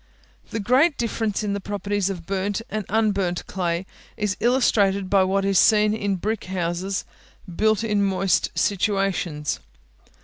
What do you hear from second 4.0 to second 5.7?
is illustrated by what is